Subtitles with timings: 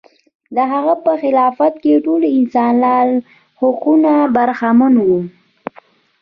[0.55, 3.21] د هغه په خلافت کې ټول انسانان له
[3.59, 5.09] حقونو برخمن و.